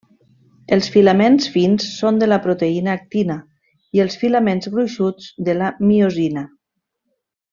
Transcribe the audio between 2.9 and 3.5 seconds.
actina